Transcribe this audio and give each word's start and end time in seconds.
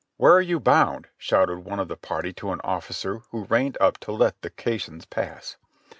"Where 0.17 0.33
are 0.33 0.41
you 0.41 0.59
bound?" 0.59 1.09
shouted 1.19 1.59
one 1.59 1.79
of 1.79 1.87
the 1.87 1.95
party 1.95 2.33
to 2.33 2.51
an 2.51 2.59
officer 2.63 3.19
who 3.29 3.43
reined 3.45 3.77
up 3.79 3.99
to 3.99 4.11
let 4.11 4.41
the 4.41 4.49
caissons 4.49 5.05
pass. 5.05 5.57